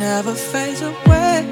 [0.00, 1.44] never fades away.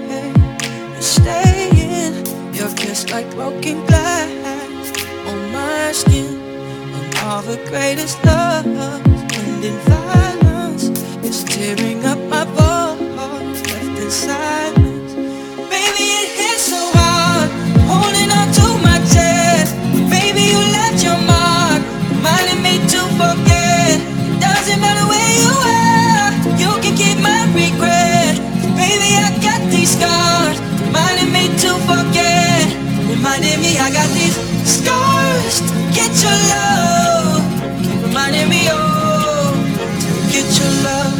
[0.96, 2.24] You stay in
[2.54, 4.88] your kiss like broken glass
[5.28, 6.40] on my skin.
[6.96, 10.84] And all the greatest love ending violence
[11.22, 14.87] is tearing up my voice left inside.
[33.18, 37.42] Reminding me I got these scars to get your love.
[37.82, 39.54] Keep reminding me, oh,
[40.02, 41.14] to get your love.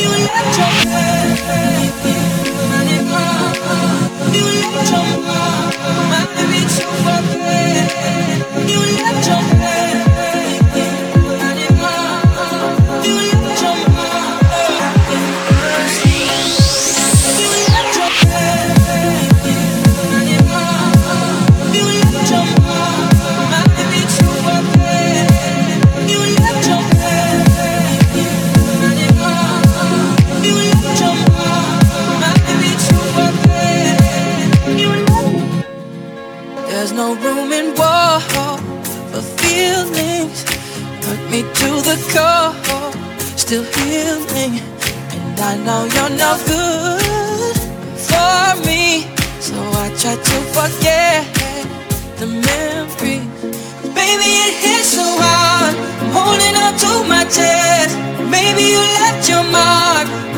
[0.00, 2.14] You left your baby,
[4.36, 7.88] you left your mom, reminding me to forget.
[8.70, 10.25] You left your still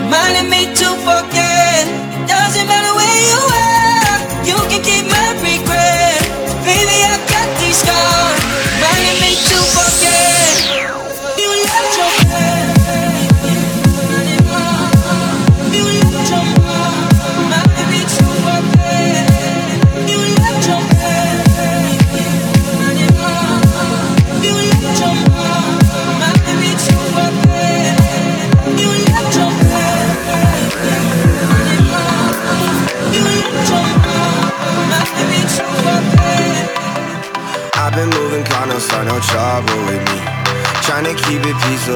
[0.09, 1.85] reminding me to forget.
[2.17, 2.88] It doesn't matter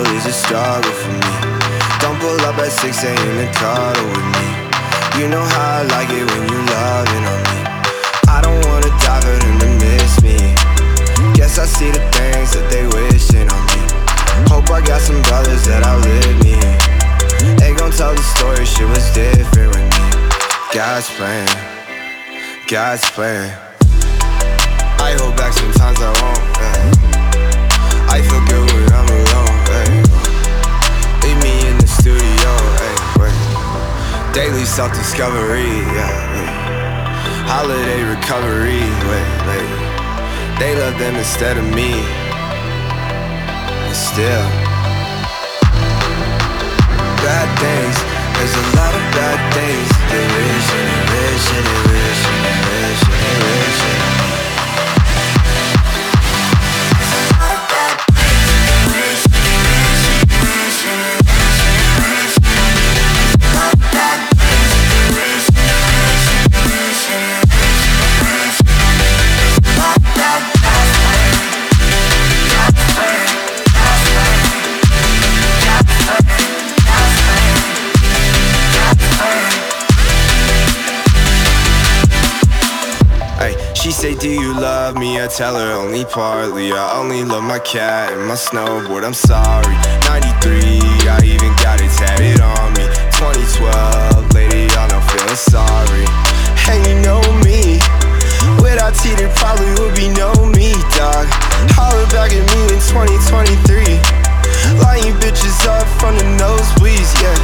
[0.00, 1.32] it is a struggle for me.
[2.00, 3.36] Don't pull up at 6 a.m.
[3.44, 4.46] and cuddle with me.
[5.20, 7.60] You know how I like it when you loving on me.
[8.32, 10.38] I don't wanna die for them to miss me.
[11.36, 13.82] Guess I see the things that they wishing on me.
[14.48, 16.56] Hope I got some brothers that outlive me.
[17.60, 20.06] They gon' tell the story, shit was different with me.
[20.72, 21.48] God's plan,
[22.66, 23.52] God's plan.
[25.04, 26.40] I hold back sometimes I won't.
[26.56, 27.12] Yeah.
[28.08, 28.71] I feel good
[34.32, 35.68] Daily self discovery.
[35.92, 38.80] Yeah, Holiday recovery.
[38.80, 39.68] Wait, wait.
[40.58, 41.92] They love them instead of me.
[43.84, 44.48] And still,
[47.20, 47.96] bad things.
[48.38, 49.90] There's a lot of bad things.
[50.08, 53.80] They wish and they wish they wish they wish they wish.
[53.84, 54.01] They wish.
[85.22, 86.72] I tell her only partly.
[86.72, 89.70] I only love my cat and my snowboard, I'm sorry.
[90.10, 90.66] 93,
[91.06, 92.82] I even got it tatted on me.
[93.22, 96.02] 2012, lady, y'all know feeling sorry.
[96.66, 97.78] And you know me.
[98.58, 101.30] Without T, there probably would be no me, dog.
[101.78, 104.02] Holler back at me in 2023
[104.82, 107.38] Lying bitches up from the nosebleeds, yeah.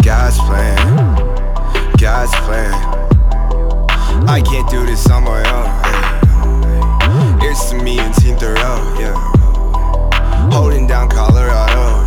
[0.00, 0.80] God's plan.
[2.00, 2.72] God's plan.
[4.24, 6.27] I can't do this on my own
[7.66, 9.14] to me in Team Thoreau, yeah.
[10.52, 12.04] Holding down Colorado,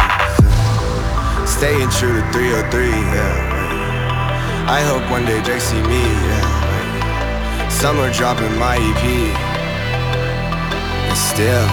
[1.46, 4.68] staying true to 303, yeah.
[4.68, 7.70] I hope one day Drake see me, yeah.
[7.70, 9.04] Summer dropping my EP,
[11.08, 11.68] and still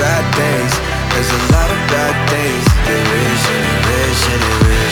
[0.00, 0.72] bad things.
[1.12, 2.64] There's a lot of bad things.
[2.88, 4.83] They wish and they wish and they wish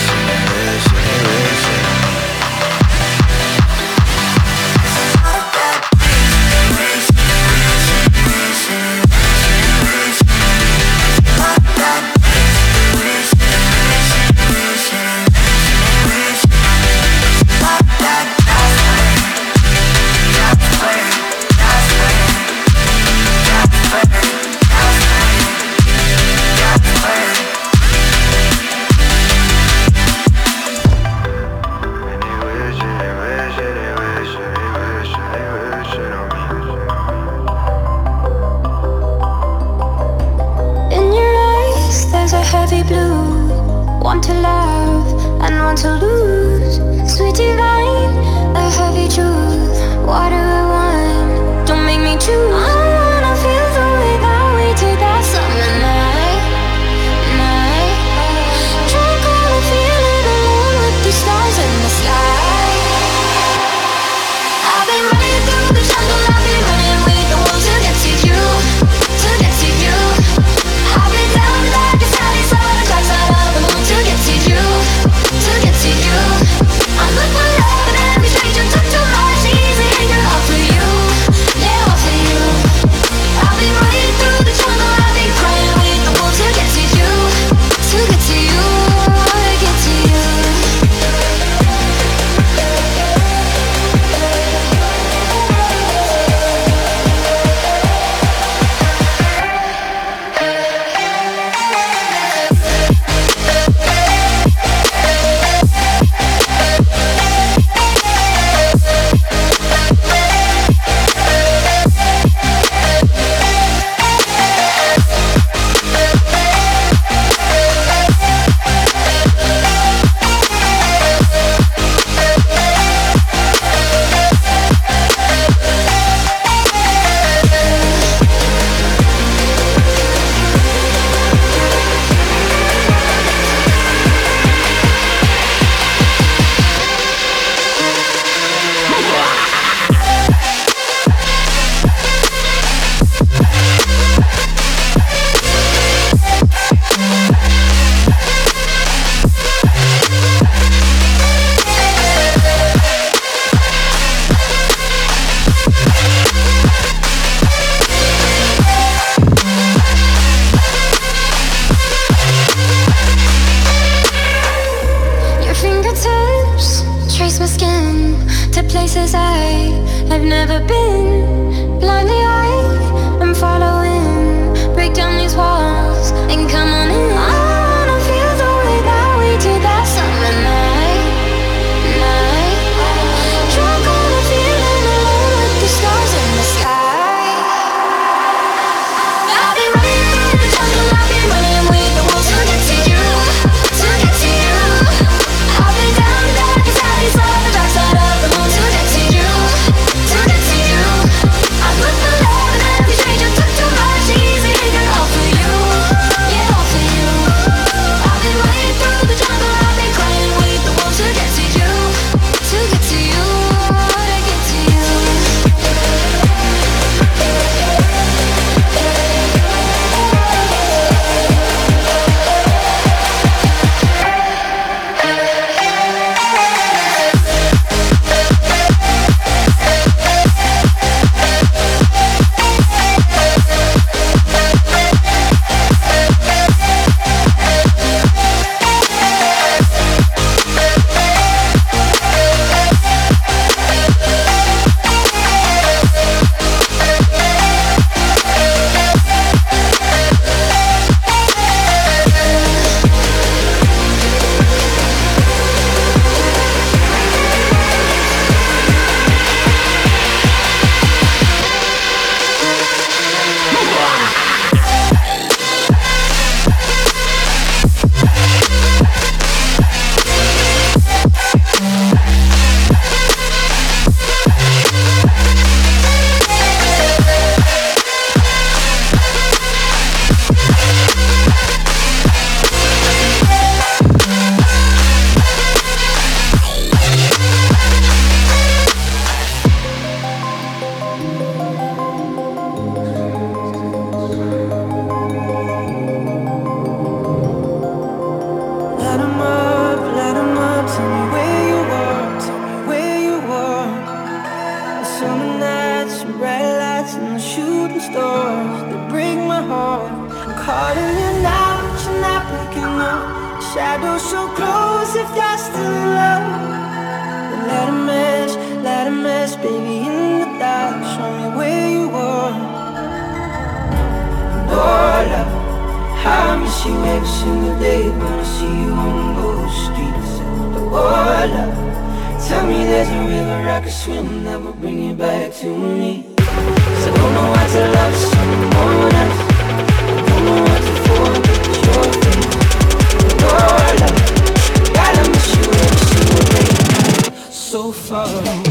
[347.53, 348.43] so far away.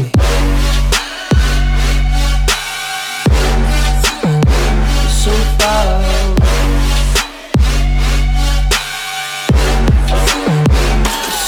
[5.10, 6.04] So far.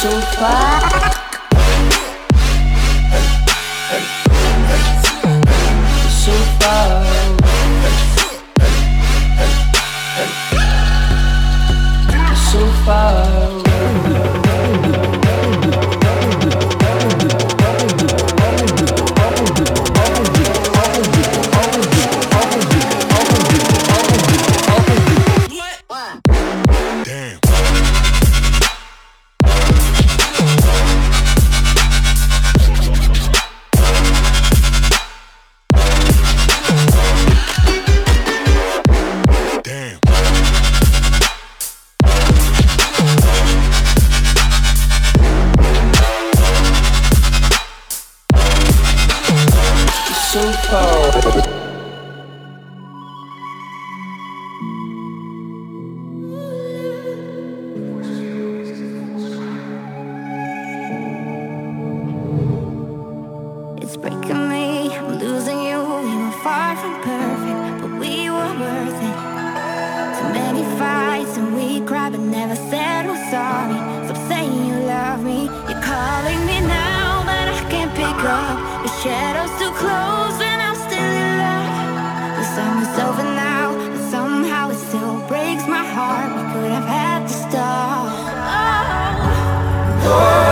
[0.01, 0.84] So far.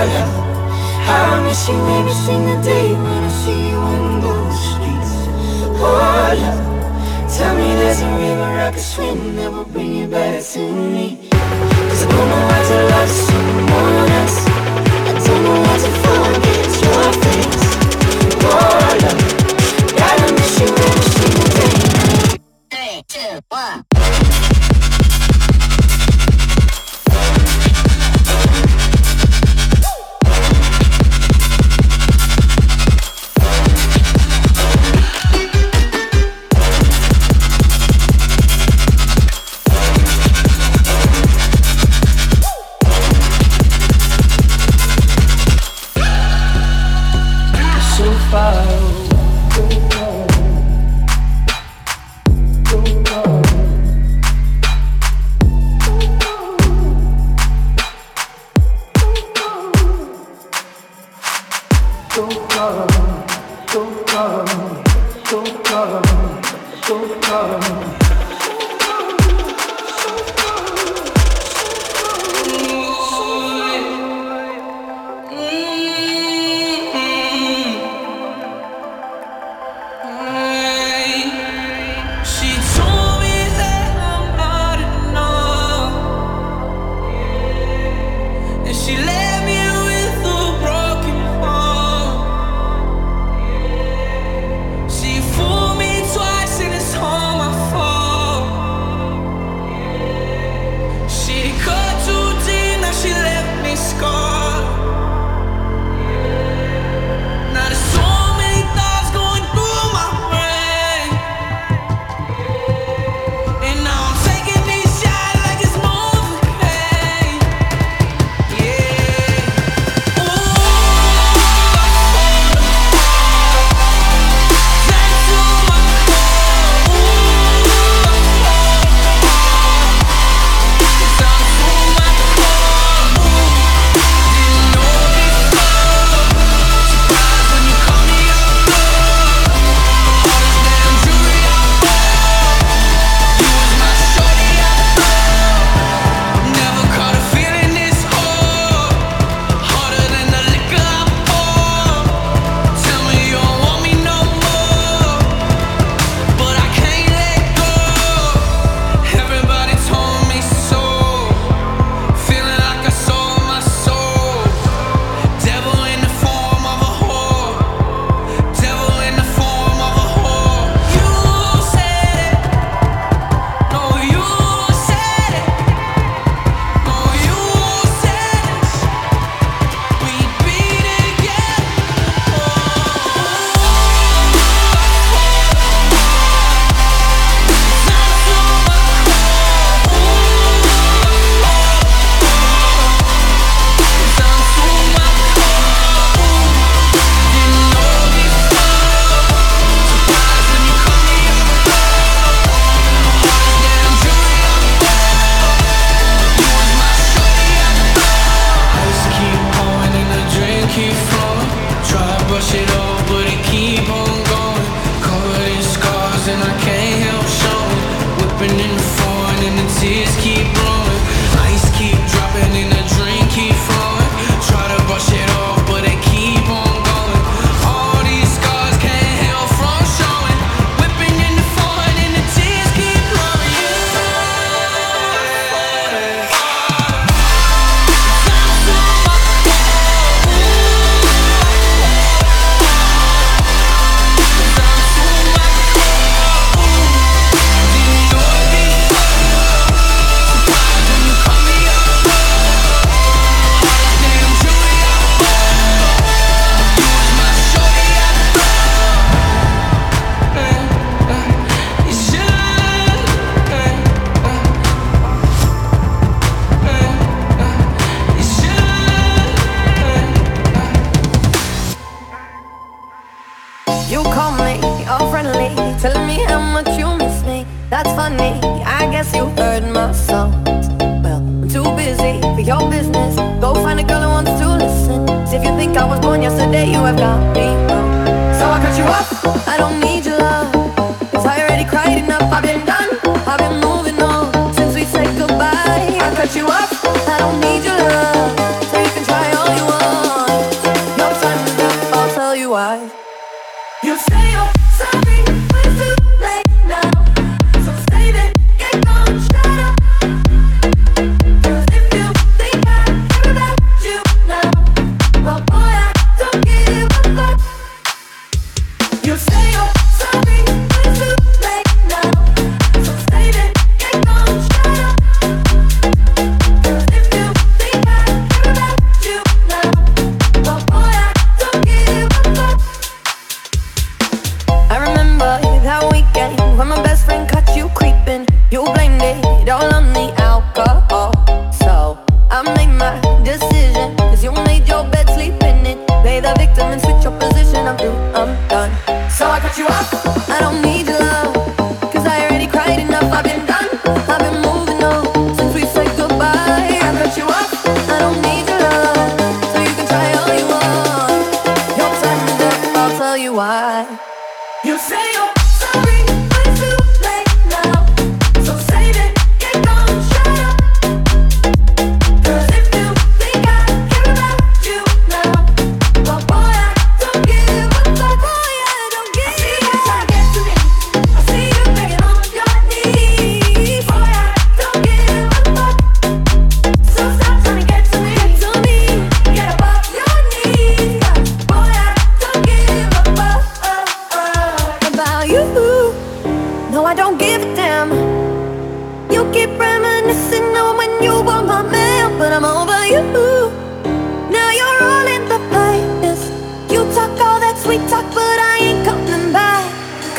[0.07, 0.53] darling.
[1.09, 5.13] I'm missing every single day when I see you on those streets.
[5.79, 6.71] Oh, love.
[7.37, 11.19] Tell me there's a river I could swim that will bring you back to me.
[11.31, 14.47] Cause I don't know what to love someone else.
[15.09, 16.12] I don't know what to find.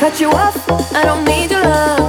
[0.04, 0.70] Cut you off.
[0.92, 2.03] I don't need your love,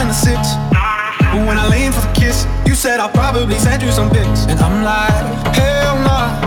[0.00, 0.38] in the six.
[1.32, 4.46] But when I lean for the kiss, you said I'll probably send you some pics.
[4.46, 6.45] And I'm like, hell nah,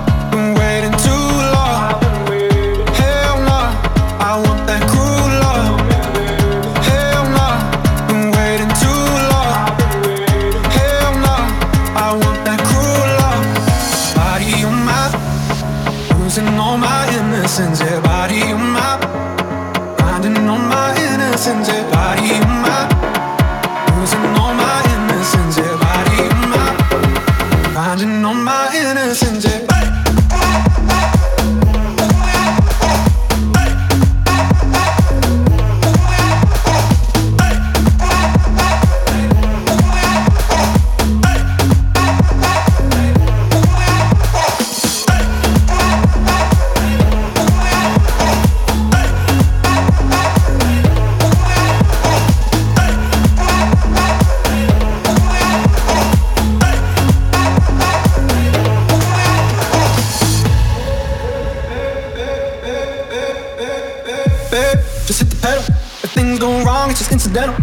[65.05, 65.63] just hit the pedal.
[66.03, 67.55] If things go wrong, it's just incidental.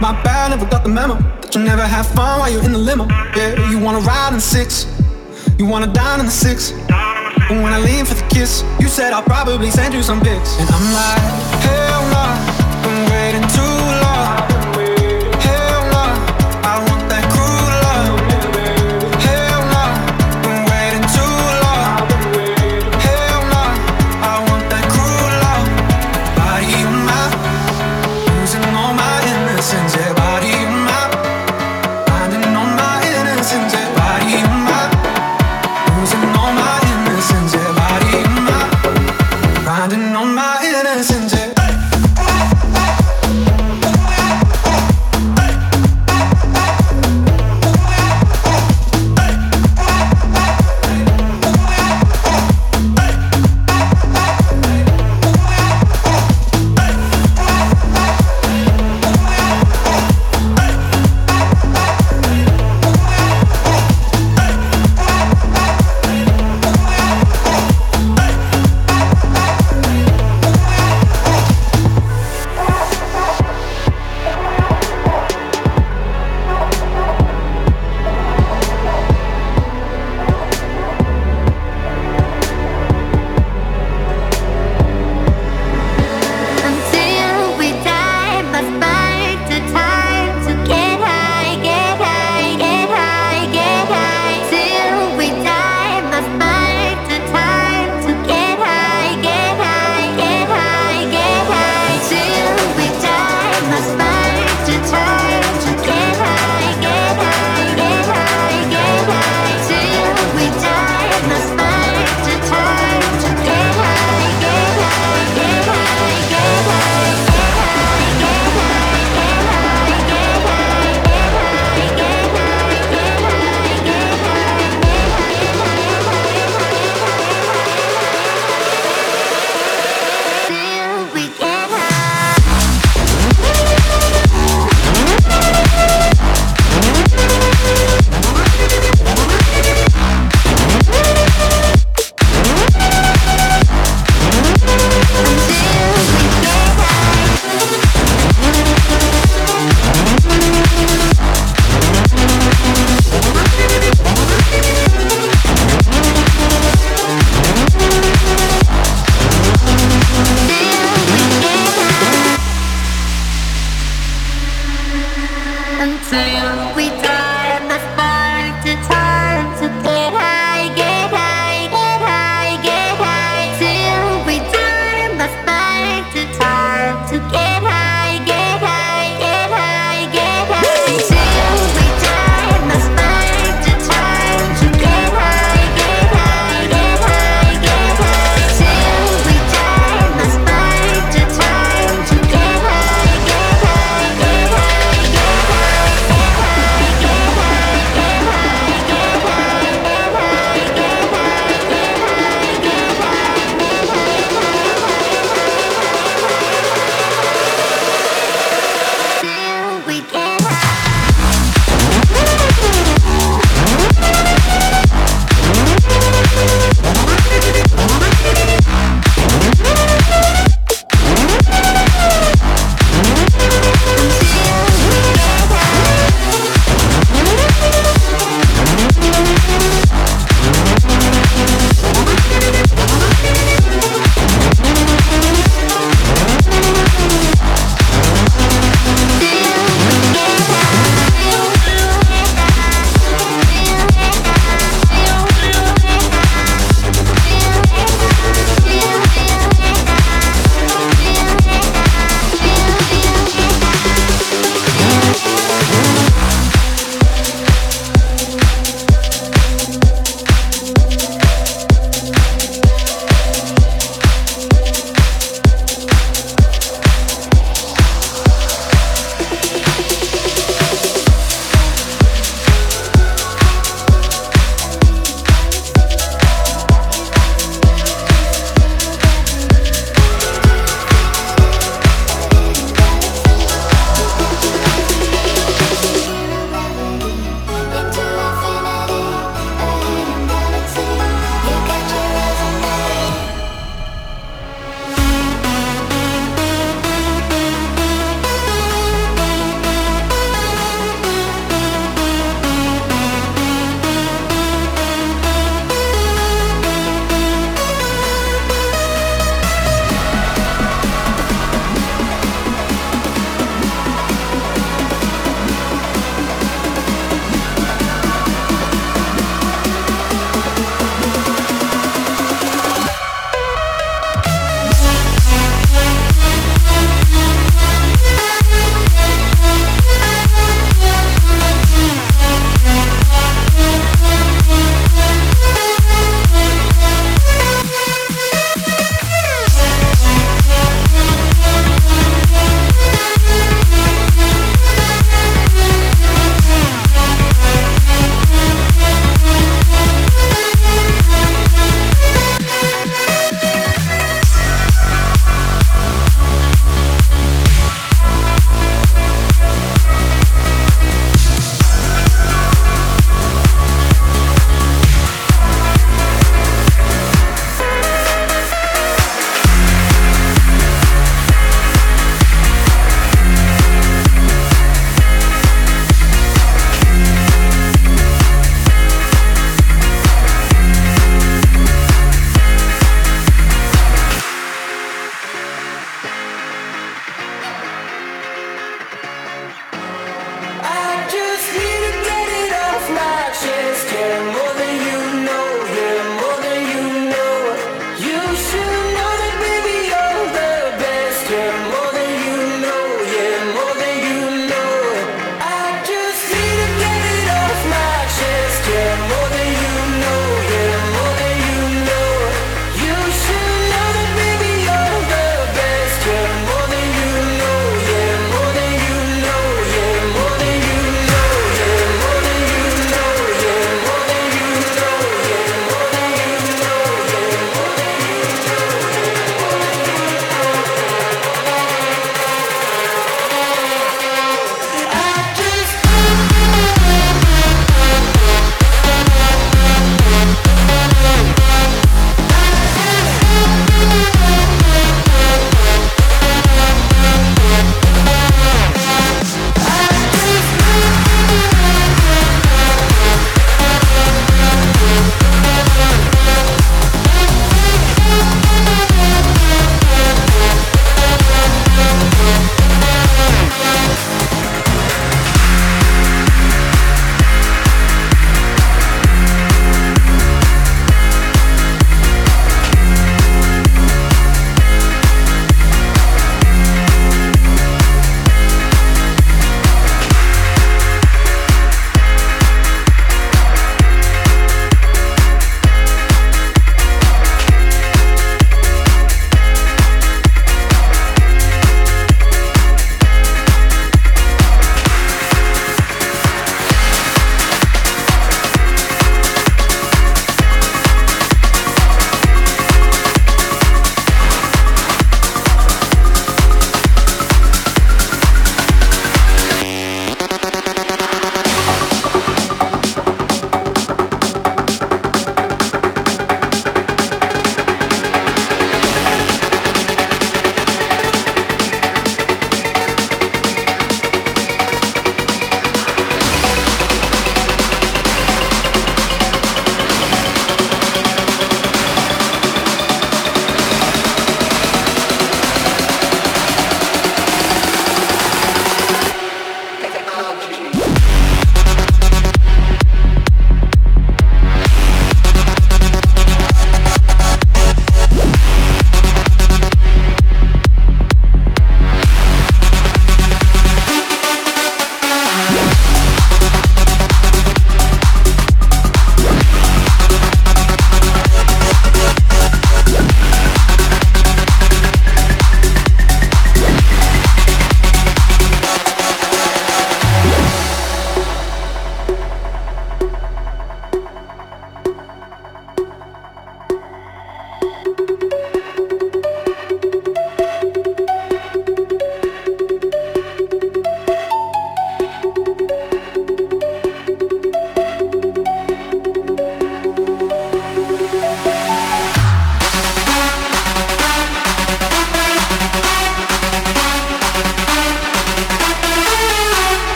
[0.00, 1.14] My bad, never got the memo.
[1.40, 3.06] That you never have fun while you're in the limo.
[3.36, 4.86] Yeah, you wanna ride in the six,
[5.58, 6.72] you wanna dine in the six.
[7.48, 10.56] But when I lean for the kiss, you said I'll probably send you some pics.
[10.60, 11.22] And I'm like,
[11.66, 14.09] hell no, nah, been waiting too long.